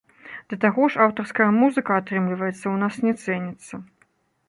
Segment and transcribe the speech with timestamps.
[0.53, 3.73] Да таго ж, аўтарская музыка, атрымліваецца, у нас не цэніцца.